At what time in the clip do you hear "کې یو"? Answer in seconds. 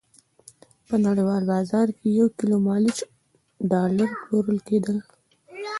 1.97-2.27